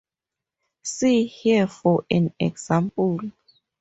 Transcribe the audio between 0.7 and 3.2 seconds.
See here for an example